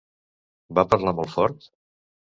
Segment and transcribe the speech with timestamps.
[0.79, 1.73] Va parlar molt fort?